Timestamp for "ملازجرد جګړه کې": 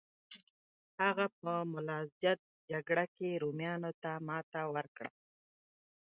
1.73-3.39